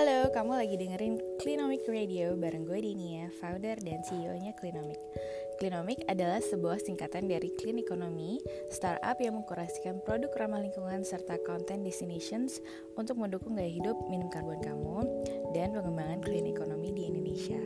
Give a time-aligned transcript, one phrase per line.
[0.00, 4.96] Halo, kamu lagi dengerin Clinomic Radio bareng gue Dinia, founder dan CEO-nya Clinomic.
[5.60, 8.40] Clinomic adalah sebuah singkatan dari Clean Economy,
[8.72, 12.64] startup yang mengkurasikan produk ramah lingkungan serta content destinations
[12.96, 15.04] untuk mendukung gaya hidup minim karbon kamu
[15.52, 17.60] dan pengembangan clean economy di Indonesia.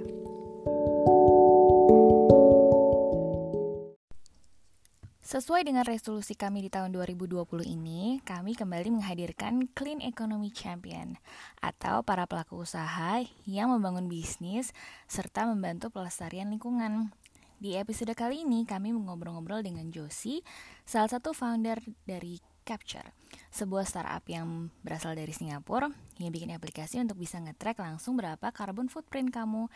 [5.35, 11.19] Sesuai dengan resolusi kami di tahun 2020 ini, kami kembali menghadirkan Clean Economy Champion
[11.59, 14.70] atau para pelaku usaha yang membangun bisnis
[15.10, 17.10] serta membantu pelestarian lingkungan.
[17.59, 20.47] Di episode kali ini kami mengobrol-ngobrol dengan Josie,
[20.87, 23.10] salah satu founder dari Capture,
[23.51, 25.91] sebuah startup yang berasal dari Singapura
[26.23, 29.66] yang bikin aplikasi untuk bisa nge-track langsung berapa carbon footprint kamu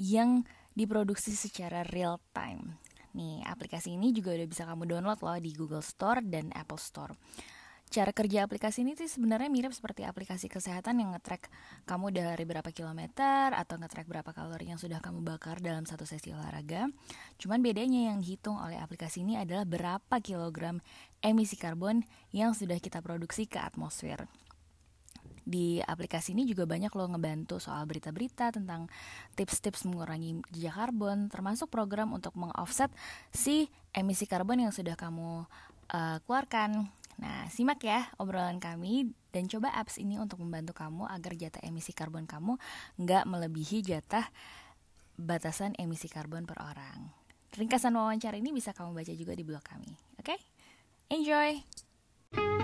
[0.00, 2.80] yang diproduksi secara real time.
[3.14, 7.14] Nih, aplikasi ini juga udah bisa kamu download loh di Google Store dan Apple Store.
[7.94, 11.46] Cara kerja aplikasi ini sih sebenarnya mirip seperti aplikasi kesehatan yang nge-track
[11.86, 16.34] kamu dari berapa kilometer atau nge-track berapa kalori yang sudah kamu bakar dalam satu sesi
[16.34, 16.90] olahraga.
[17.38, 20.82] Cuman bedanya yang dihitung oleh aplikasi ini adalah berapa kilogram
[21.22, 22.02] emisi karbon
[22.34, 24.26] yang sudah kita produksi ke atmosfer
[25.44, 28.88] di aplikasi ini juga banyak loh ngebantu soal berita-berita tentang
[29.36, 32.88] tips-tips mengurangi jejak karbon, termasuk program untuk mengoffset
[33.30, 35.44] si emisi karbon yang sudah kamu
[35.92, 36.88] uh, keluarkan.
[37.14, 41.94] Nah, simak ya obrolan kami dan coba apps ini untuk membantu kamu agar jatah emisi
[41.94, 42.58] karbon kamu
[42.98, 44.26] nggak melebihi jatah
[45.14, 47.14] batasan emisi karbon per orang.
[47.54, 49.94] Ringkasan wawancara ini bisa kamu baca juga di blog kami.
[50.18, 50.34] Oke?
[50.34, 50.38] Okay?
[51.14, 52.63] Enjoy!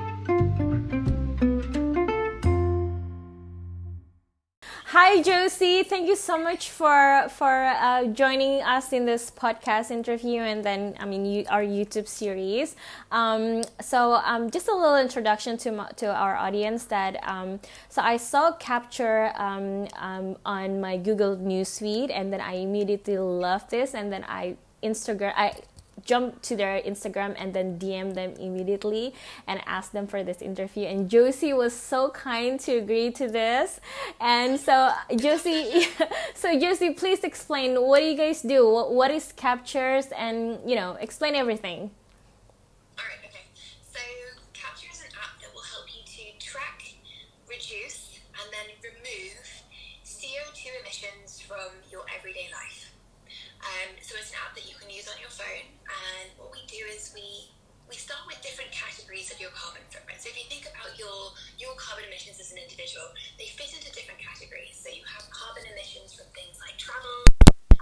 [5.03, 5.83] Hi, Josie.
[5.83, 10.95] Thank you so much for for uh, joining us in this podcast interview, and then
[11.01, 12.77] I mean you, our YouTube series.
[13.11, 16.85] Um, so, um, just a little introduction to my, to our audience.
[16.85, 22.61] That um, so I saw Capture um, um, on my Google Newsfeed, and then I
[22.61, 25.55] immediately loved this, and then I Instagram I
[26.05, 29.15] jump to their Instagram and then DM them immediately
[29.47, 30.87] and ask them for this interview.
[30.87, 33.81] And Josie was so kind to agree to this.
[34.21, 35.87] And so Josie,
[36.35, 38.69] so Josie, please explain what do you guys do?
[38.69, 40.07] What, what is captures?
[40.17, 41.91] And you know, explain everything.
[42.99, 43.19] All right.
[43.25, 43.45] Okay.
[43.91, 44.01] So
[44.53, 46.95] capture is an app that will help you to track,
[47.49, 49.41] reduce, and then remove
[50.05, 52.90] CO2 emissions from your everyday life.
[53.61, 56.65] Um, so it's an app that you can use on your phone and what we
[56.65, 57.53] do is we
[57.91, 60.23] we start with different categories of your carbon footprint.
[60.23, 63.91] So if you think about your your carbon emissions as an individual, they fit into
[63.93, 64.79] different categories.
[64.79, 67.27] So you have carbon emissions from things like travel.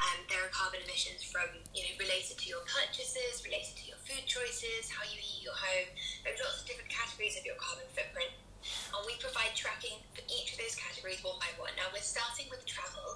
[0.00, 1.46] Um, there are carbon emissions from
[1.76, 5.54] you know related to your purchases, related to your food choices, how you eat your
[5.54, 5.92] home.
[6.24, 8.34] There's lots of different categories of your carbon footprint
[8.92, 11.72] and we provide tracking for each of those categories one by one.
[11.78, 13.07] Now we're starting with travel,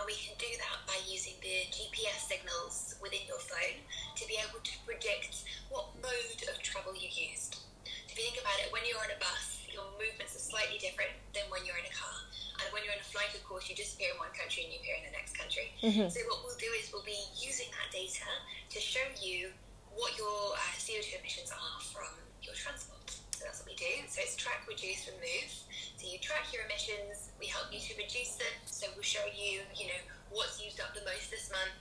[0.00, 3.84] and we can do that by using the GPS signals within your phone
[4.16, 7.60] to be able to predict what mode of travel you used.
[8.08, 11.12] If you think about it, when you're on a bus, your movements are slightly different
[11.36, 12.16] than when you're in a car.
[12.64, 14.80] And when you're in a flight, of course, you disappear in one country and you
[14.80, 15.68] appear in the next country.
[15.84, 16.08] Mm-hmm.
[16.08, 18.24] So what we'll do is we'll be using that data
[18.72, 19.52] to show you
[19.92, 22.08] what your uh, CO2 emissions are from
[22.40, 23.04] your transport.
[23.36, 24.00] So that's what we do.
[24.08, 25.52] So it's track, reduce, remove.
[26.00, 28.56] So you track your emissions, we help you to reduce them.
[28.64, 30.00] So we'll show you, you know,
[30.32, 31.76] what's used up the most this month.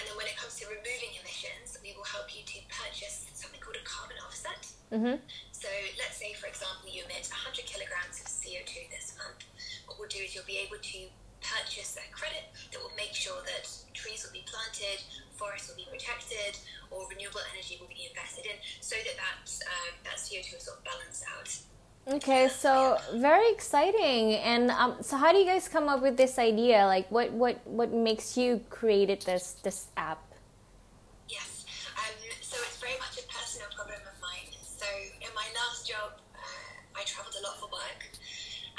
[0.00, 3.60] And then when it comes to removing emissions, we will help you to purchase something
[3.60, 4.64] called a carbon offset.
[4.88, 5.20] Mm-hmm.
[5.52, 5.68] So
[6.00, 9.44] let's say, for example, you emit 100 kilograms of CO2 this month.
[9.84, 11.00] What we'll do is you'll be able to
[11.44, 15.04] purchase a credit that will make sure that trees will be planted,
[15.36, 16.56] forests will be protected,
[16.88, 20.80] or renewable energy will be invested in, so that that, um, that CO2 is sort
[20.80, 21.52] of balanced out.
[22.06, 24.34] Okay, so very exciting.
[24.34, 26.84] And um, so, how do you guys come up with this idea?
[26.84, 30.20] Like, what what what makes you created this this app?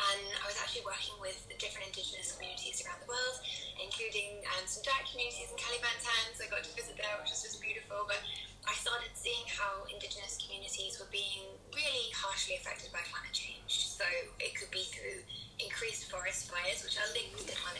[0.06, 3.42] And I was actually working with different indigenous communities around the world,
[3.82, 6.32] including um, some Dayak communities in Kalimantan.
[6.38, 8.06] So I got to visit there, which was just beautiful.
[8.06, 8.22] But
[8.70, 13.90] I started seeing how indigenous communities were being really harshly affected by climate change.
[13.98, 14.06] So
[14.38, 15.26] it could be through
[15.58, 17.75] increased forest fires, which are linked to climate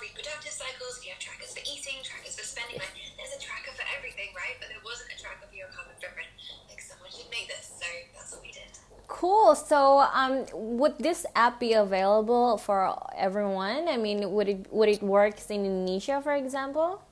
[0.00, 2.78] reproductive cycles, we have trackers for eating, trackers for spending.
[2.78, 4.56] Like there's a tracker for everything, right?
[4.58, 6.30] But there wasn't a tracker for your carbon footprint.
[6.70, 8.70] Like someone should make this, so that's what we did.
[9.06, 9.54] Cool.
[9.54, 13.88] So, um, would this app be available for everyone?
[13.88, 17.02] I mean, would it would it work in Indonesia, for example?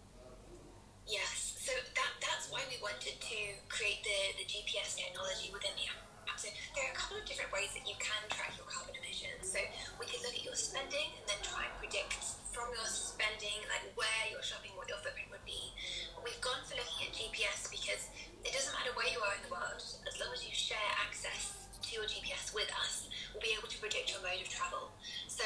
[13.67, 15.75] Like where you're shopping, what your footprint would be.
[16.15, 18.07] But we've gone for looking at GPS because
[18.47, 21.67] it doesn't matter where you are in the world, as long as you share access
[21.83, 24.95] to your GPS with us, we'll be able to predict your mode of travel.
[25.27, 25.43] So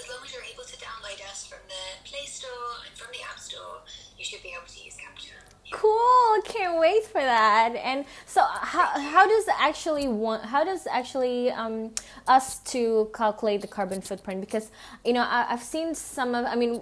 [0.00, 3.20] as long as you're able to download us from the Play Store and from the
[3.20, 3.84] App Store,
[4.16, 4.83] you should be able to.
[5.78, 6.40] Cool.
[6.44, 7.74] Can't wait for that.
[7.82, 10.04] And so, how how does actually
[10.54, 11.90] how does actually um,
[12.28, 14.40] us to calculate the carbon footprint?
[14.40, 14.70] Because
[15.04, 16.44] you know I, I've seen some of.
[16.46, 16.80] I mean,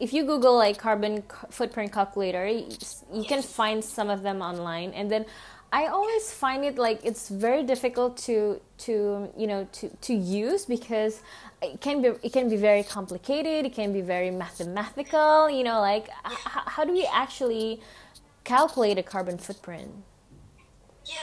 [0.00, 2.66] if you Google like carbon c- footprint calculator, you,
[3.12, 5.24] you can find some of them online, and then.
[5.72, 10.64] I always find it like it's very difficult to to you know to, to use
[10.64, 11.20] because
[11.60, 13.66] it can be it can be very complicated.
[13.66, 15.50] It can be very mathematical.
[15.50, 16.38] You know, like h-
[16.74, 17.80] how do we actually
[18.46, 19.90] calculate a carbon footprint?
[21.04, 21.14] Yeah,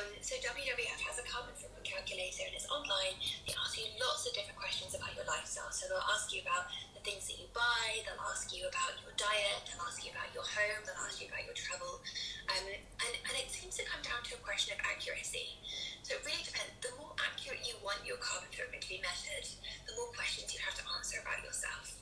[0.00, 3.20] Um, so, WWF has a carbon footprint calculator and it's online.
[3.44, 5.68] They ask you lots of different questions about your lifestyle.
[5.68, 9.12] So, they'll ask you about the things that you buy, they'll ask you about your
[9.20, 12.00] diet, they'll ask you about your home, they'll ask you about your travel.
[12.48, 15.60] Um, and, and it seems to come down to a question of accuracy.
[16.00, 16.72] So, it really depends.
[16.80, 19.52] The more accurate you want your carbon footprint to be measured,
[19.84, 21.92] the more questions you have to answer about yourself.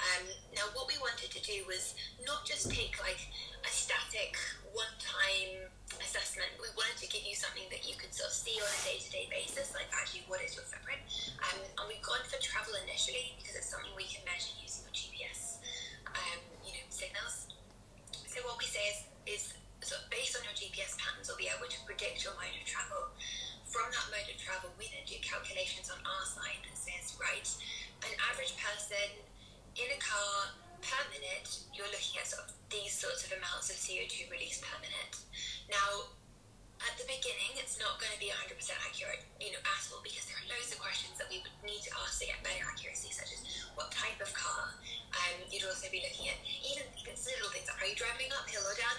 [0.00, 0.24] Um,
[0.56, 1.92] now, what we wanted to do was
[2.24, 3.20] not just take like
[3.60, 4.40] a static,
[4.72, 5.68] one-time
[6.00, 6.50] assessment.
[6.58, 9.28] We wanted to give you something that you could sort of see on a day-to-day
[9.30, 9.53] basis, like actually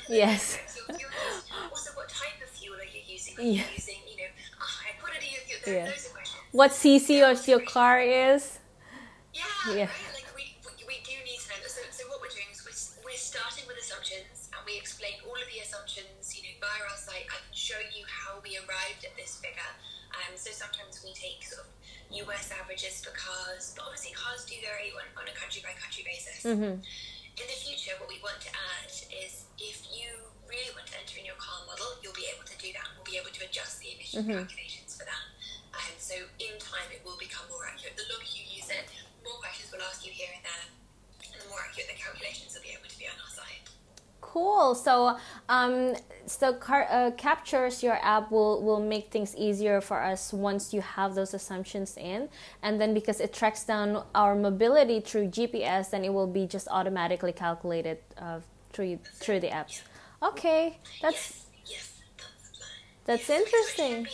[0.10, 0.58] Yes.
[0.68, 0.82] So.
[1.72, 3.38] Also, what type of fuel are you using?
[3.38, 3.64] Are you Yeah.
[3.76, 5.60] using, you know, a high quality of fuel?
[5.66, 5.82] There Yeah.
[5.84, 6.42] are loads questions.
[6.52, 8.60] What CC or your car is?
[9.34, 9.44] Yeah,
[9.74, 9.86] Yeah.
[9.86, 9.90] right.
[22.26, 26.04] US averages for cars, but obviously cars do vary on, on a country by country
[26.06, 26.42] basis.
[26.42, 26.82] Mm-hmm.
[27.36, 30.08] In the future, what we want to add is if you
[30.48, 32.88] really want to enter in your car model, you'll be able to do that.
[32.96, 35.26] We'll be able to adjust the emission calculations for that.
[35.76, 38.00] And so in time, it will become more accurate.
[38.00, 38.88] The longer you use it,
[39.20, 40.66] more questions we'll ask you here and there,
[41.28, 43.65] and the more accurate the calculations will be able to be on our side.
[44.36, 44.76] Cool.
[44.76, 50.34] So, um, so car, uh, captures your app will will make things easier for us
[50.34, 52.28] once you have those assumptions in,
[52.62, 56.68] and then because it tracks down our mobility through GPS, then it will be just
[56.70, 58.42] automatically calculated uh,
[58.74, 59.84] through through the apps.
[60.22, 62.02] Okay, that's yes, yes,
[63.06, 64.08] that's that's Yes, so it should interesting.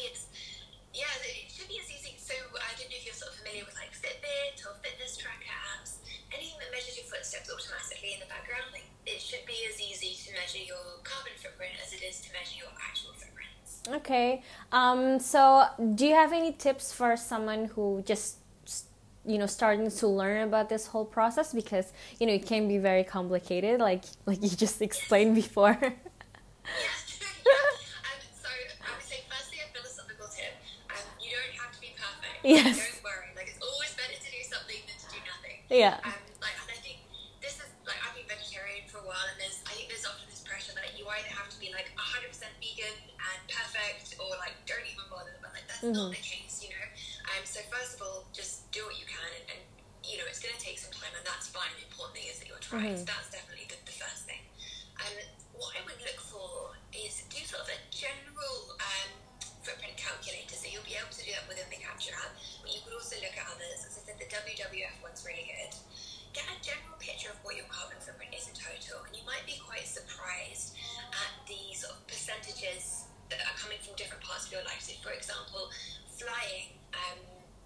[0.94, 2.14] yeah, it should be as easy.
[2.22, 5.50] So I don't know if you're sort of familiar with like Fitbit or fitness tracker
[5.50, 5.98] apps.
[6.30, 10.11] Anything that measures your footsteps automatically in the background, like it should be as easy
[10.32, 13.82] to measure your carbon footprint as it is to measure your actual footprints.
[14.02, 14.44] Okay.
[14.72, 18.38] Um, so, do you have any tips for someone who just
[19.24, 22.80] you know starting to learn about this whole process because you know it can be
[22.80, 25.78] very complicated like like you just explained before
[26.66, 27.20] Yes.
[27.46, 27.52] yeah.
[28.02, 30.54] Um, so I would say firstly a philosophical tip.
[30.90, 32.42] Um, you don't have to be perfect.
[32.44, 32.78] Yes.
[32.82, 33.30] Don't worry.
[33.36, 35.58] Like it's always better to do something than to do nothing.
[35.70, 36.14] yeah Um,
[45.82, 45.94] bother.
[45.94, 46.88] But like that's not the case, you know.
[47.34, 49.62] Um, so first of all, just do what you can, and, and
[50.06, 51.70] you know it's going to take some time, and that's fine.
[51.78, 53.02] The important thing is that you're trying.
[53.02, 54.42] So that's definitely the, the first thing.
[55.02, 55.16] Um,
[55.58, 59.10] what I would look for is do sort of a general um,
[59.62, 60.58] footprint calculator.
[60.58, 63.18] So you'll be able to do that within the Capture app, but you could also
[63.22, 63.86] look at others.
[63.86, 65.74] As I said, the WWF one's really good.
[66.34, 69.44] Get a general picture of what your carbon footprint is in total, and you might
[69.46, 70.78] be quite surprised
[71.12, 74.84] at the sort of percentages that are coming from different parts of your life.
[74.84, 75.72] So, for example,
[76.12, 77.18] flying um,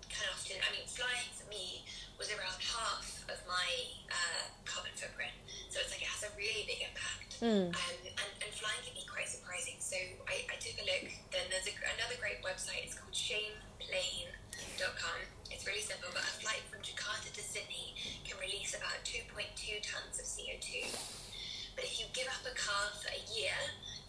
[0.08, 1.84] can often, I mean, flying for me
[2.16, 3.68] was around half of my
[4.08, 5.36] uh, carbon footprint.
[5.68, 7.44] So it's like it has a really big impact.
[7.44, 7.76] Mm.
[7.76, 9.76] Um, and, and flying can be quite surprising.
[9.84, 11.12] So I, I took a look.
[11.36, 12.88] Then there's a, another great website.
[12.88, 15.20] It's called shameplane.com.
[15.52, 19.36] It's really simple, but a flight from Jakarta to Sydney can release about 2.2
[19.84, 20.88] tons of CO2.
[21.76, 23.60] But if you give up a car for a year,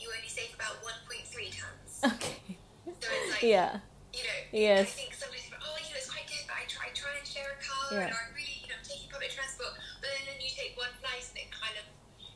[0.06, 1.90] you only save about 1.3 tons.
[2.14, 2.54] Okay.
[2.86, 3.82] So it's like, Yeah.
[4.14, 4.86] you know, Yes.
[4.86, 7.12] I think somebody's like, oh, you know, it's quite good, but I try, I try
[7.18, 8.06] and share a car, Yeah.
[8.06, 10.94] and I really, you know, I'm taking public transport, but then, then you take one
[11.02, 11.84] flight, and it kind of,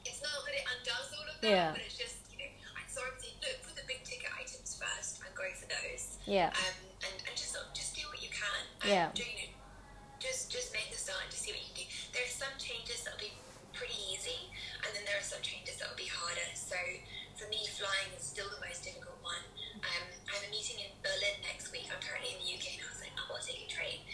[0.03, 1.71] it's not that it undoes all of that, Yeah.
[1.71, 5.31] but it's just, you know, I'm sorry look for the big ticket items first and
[5.39, 6.51] go for those, Yeah.
[6.51, 9.07] um, and, and just sort of, just do what you can, and Yeah.
[9.15, 9.23] do,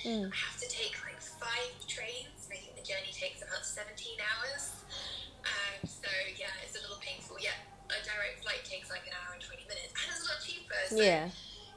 [0.07, 0.31] Mm.
[0.31, 4.71] I have to take like five trains, think the journey takes about 17 hours.
[5.43, 6.07] Um, so
[6.39, 7.43] yeah, it's a little painful.
[7.43, 7.59] Yeah,
[7.91, 10.79] a direct flight takes like an hour and 20 minutes, and it's a lot cheaper.
[10.87, 11.27] So Yeah.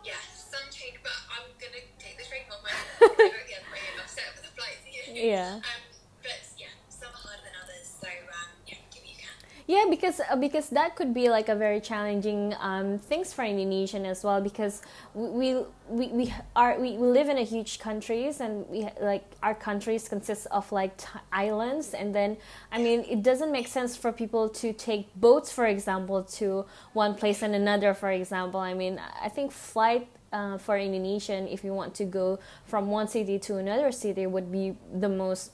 [0.06, 2.70] yeah, some change, but I'm gonna take the train one way.
[2.70, 4.86] I'm gonna go the other way, and I'm set for the flights.
[5.10, 5.58] Yeah.
[5.66, 5.82] Um,
[6.22, 9.34] but yeah, some are harder than others, so um, yeah, do what you can.
[9.66, 14.06] Yeah, because uh, because that could be like a very challenging um, things for Indonesian
[14.06, 14.82] as well because
[15.20, 15.56] we
[15.90, 20.08] we, we are we, we live in a huge countries and we like our countries
[20.08, 22.38] consist of like t- islands and then
[22.72, 27.16] I mean it doesn't make sense for people to take boats for example to one
[27.16, 31.74] place and another for example I mean I think flight uh, for Indonesian if you
[31.74, 35.52] want to go from one city to another city would be the most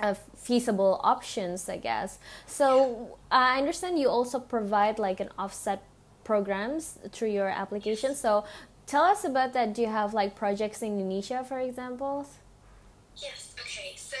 [0.00, 2.20] uh, feasible options, I guess.
[2.46, 5.82] So I understand you also provide like an offset
[6.28, 8.14] programs through your application.
[8.14, 8.44] So
[8.88, 9.74] tell us about that.
[9.74, 12.26] Do you have like projects in Indonesia, for example?
[13.16, 13.54] Yes.
[13.60, 13.94] Okay.
[13.96, 14.16] So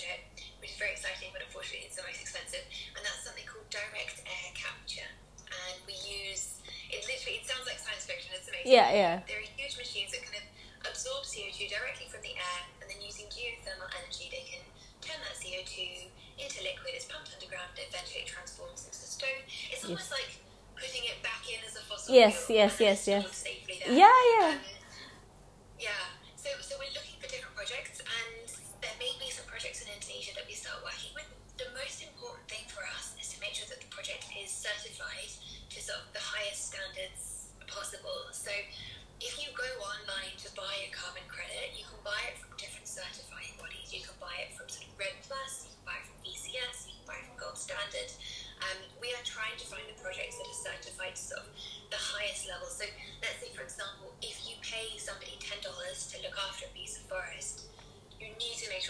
[0.00, 2.64] project, which is very exciting, but unfortunately it's the most expensive,
[2.96, 5.08] and that's something called direct air capture.
[5.52, 7.44] And we use it literally.
[7.44, 8.32] It sounds like science fiction.
[8.32, 8.70] It's amazing.
[8.72, 9.14] Yeah, yeah.
[9.28, 10.46] There are huge machines that kind of
[10.88, 14.62] absorb CO2 directly from the air, and then using geothermal energy, they can
[15.04, 16.08] turn that CO2
[16.40, 16.96] into liquid.
[16.96, 19.42] It's pumped underground, and eventually it transforms into stone.
[19.68, 20.40] It's almost like
[20.78, 22.64] putting it back in as a fossil Yes, fuel.
[22.64, 23.26] yes, yes, yes.
[23.36, 23.92] Safely there.
[23.92, 24.54] Yeah, yeah.
[24.56, 24.69] Um,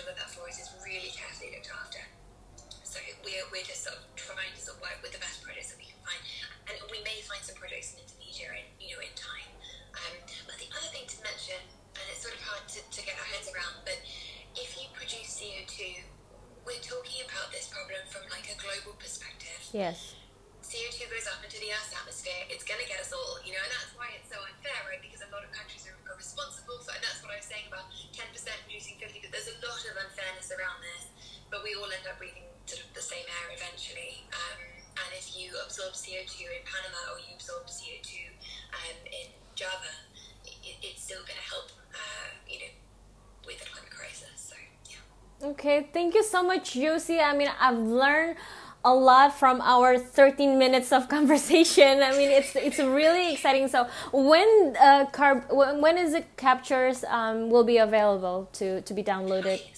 [0.00, 2.00] sure that that forest is really carefully looked after.
[2.88, 5.76] So we're, we're just sort of trying to sort of work with the best projects
[5.76, 6.21] that we can find,
[6.73, 9.52] and we may find some projects in Indonesia in you know in time.
[9.92, 10.16] Um,
[10.49, 11.61] but the other thing to mention,
[12.00, 14.00] and it's sort of hard to, to get our heads around, but
[14.57, 16.00] if you produce CO two,
[16.64, 19.61] we're talking about this problem from like a global perspective.
[19.76, 20.16] Yes.
[20.70, 23.58] CO2 goes up into the Earth's atmosphere, it's going to get us all, you know,
[23.58, 25.02] and that's why it's so unfair, right?
[25.02, 27.88] Because a lot of countries are, responsible for, and that's what I was saying about
[28.12, 28.28] 10%
[28.68, 31.08] producing 50, but there's a lot of unfairness around this,
[31.48, 34.28] but we all end up breathing sort of the same air eventually.
[34.28, 34.60] Um,
[35.00, 38.36] and if you absorb CO2 in Panama or you absorb CO2
[38.76, 39.96] um, in Java,
[40.44, 42.72] it, it's still going to help, uh, you know,
[43.48, 44.36] with the climate crisis.
[44.36, 44.60] So,
[44.92, 45.56] yeah.
[45.56, 47.16] Okay, thank you so much, Josie.
[47.16, 48.36] I mean, I've learned
[48.84, 52.02] a lot from our 13 minutes of conversation.
[52.02, 53.68] I mean, it's it's really exciting.
[53.68, 55.49] So when uh, carb
[55.80, 59.60] when is the captures um, will be available to to be downloaded?
[59.60, 59.76] Ah,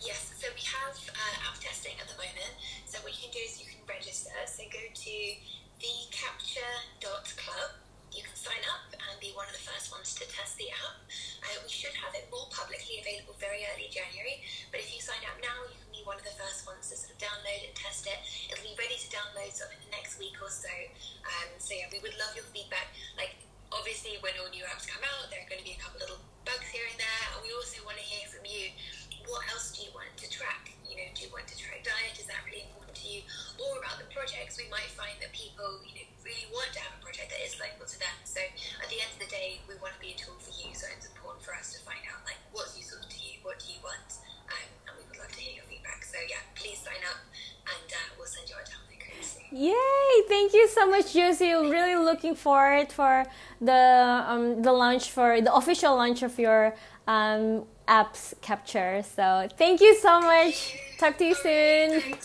[0.00, 0.32] yes.
[0.40, 2.52] So we have uh, testing at the moment.
[2.86, 4.32] So what you can do is you can register.
[4.46, 5.16] So go to
[5.80, 7.70] the capture club
[8.12, 10.96] You can sign up and be one of the first ones to test the app.
[11.42, 14.40] Uh, we should have it more publicly available very early January.
[14.70, 15.68] But if you sign up now,
[16.04, 18.20] one of the first ones to sort of download and test it.
[18.48, 20.72] It'll be ready to download sort of in the next week or so.
[21.24, 22.92] Um, so yeah, we would love your feedback.
[23.16, 23.40] Like
[23.72, 26.20] obviously, when all new apps come out, there are going to be a couple little
[26.44, 28.70] bugs here and there, and we also want to hear from you.
[29.24, 30.76] What else do you want to track?
[30.84, 32.20] You know, do you want to track diet?
[32.20, 33.24] Is that really important to you?
[33.56, 36.92] Or about the projects, we might find that people, you know, really want to have
[36.96, 38.16] a project that is local to them.
[38.28, 40.76] So at the end of the day, we want to be a tool for you.
[40.76, 43.72] So it's important for us to find out like what's useful to you, what do
[43.72, 44.20] you want,
[49.54, 50.22] Yay!
[50.26, 51.52] Thank you so much, Josie.
[51.52, 53.24] Really looking forward for
[53.60, 56.74] the um, the launch for the official launch of your
[57.06, 59.04] um, apps capture.
[59.14, 60.76] So thank you so much.
[60.98, 62.16] Talk to you soon.